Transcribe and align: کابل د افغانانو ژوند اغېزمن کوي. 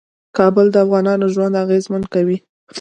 کابل 0.37 0.65
د 0.71 0.75
افغانانو 0.85 1.25
ژوند 1.33 1.59
اغېزمن 1.63 2.03
کوي. 2.13 2.37